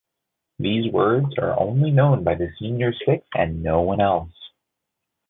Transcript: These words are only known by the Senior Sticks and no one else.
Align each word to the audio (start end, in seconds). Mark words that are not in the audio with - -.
These 0.57 0.91
words 0.91 1.37
are 1.37 1.59
only 1.59 1.91
known 1.91 2.23
by 2.23 2.33
the 2.33 2.51
Senior 2.57 2.91
Sticks 2.91 3.27
and 3.35 3.61
no 3.61 3.81
one 3.81 4.01
else. 4.01 4.33